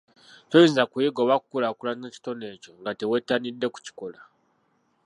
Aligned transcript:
Toyinza 0.49 0.83
kuyiga 0.91 1.19
oba 1.23 1.41
kukulaakulanya 1.41 2.07
kitone 2.15 2.45
ekyo 2.53 2.71
nga 2.79 2.91
tewettanidde 2.99 3.67
kukikola. 3.73 4.19